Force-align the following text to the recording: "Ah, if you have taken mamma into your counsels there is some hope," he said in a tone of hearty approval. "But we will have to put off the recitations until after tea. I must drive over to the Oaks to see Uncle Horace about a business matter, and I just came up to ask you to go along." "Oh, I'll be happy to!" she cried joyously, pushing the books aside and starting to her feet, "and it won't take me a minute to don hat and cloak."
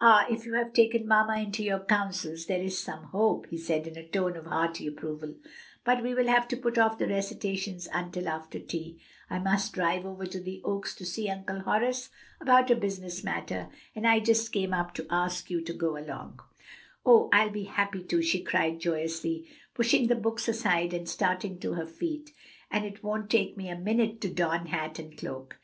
"Ah, 0.00 0.24
if 0.30 0.46
you 0.46 0.54
have 0.54 0.72
taken 0.72 1.06
mamma 1.06 1.36
into 1.36 1.62
your 1.62 1.80
counsels 1.80 2.46
there 2.46 2.62
is 2.62 2.78
some 2.78 3.04
hope," 3.08 3.46
he 3.50 3.58
said 3.58 3.86
in 3.86 3.94
a 3.94 4.08
tone 4.08 4.38
of 4.38 4.46
hearty 4.46 4.86
approval. 4.86 5.34
"But 5.84 6.02
we 6.02 6.14
will 6.14 6.28
have 6.28 6.48
to 6.48 6.56
put 6.56 6.78
off 6.78 6.96
the 6.96 7.06
recitations 7.08 7.86
until 7.92 8.26
after 8.26 8.58
tea. 8.58 8.98
I 9.28 9.38
must 9.38 9.74
drive 9.74 10.06
over 10.06 10.24
to 10.24 10.40
the 10.40 10.62
Oaks 10.64 10.94
to 10.94 11.04
see 11.04 11.28
Uncle 11.28 11.60
Horace 11.60 12.08
about 12.40 12.70
a 12.70 12.74
business 12.74 13.22
matter, 13.22 13.68
and 13.94 14.06
I 14.06 14.18
just 14.20 14.50
came 14.50 14.72
up 14.72 14.94
to 14.94 15.06
ask 15.10 15.50
you 15.50 15.60
to 15.60 15.74
go 15.74 15.98
along." 15.98 16.40
"Oh, 17.04 17.28
I'll 17.30 17.50
be 17.50 17.64
happy 17.64 18.04
to!" 18.04 18.22
she 18.22 18.40
cried 18.42 18.80
joyously, 18.80 19.46
pushing 19.74 20.06
the 20.06 20.14
books 20.16 20.48
aside 20.48 20.94
and 20.94 21.06
starting 21.06 21.58
to 21.60 21.74
her 21.74 21.86
feet, 21.86 22.30
"and 22.70 22.86
it 22.86 23.02
won't 23.04 23.28
take 23.28 23.58
me 23.58 23.68
a 23.68 23.76
minute 23.76 24.22
to 24.22 24.30
don 24.32 24.68
hat 24.68 24.98
and 24.98 25.18
cloak." 25.18 25.58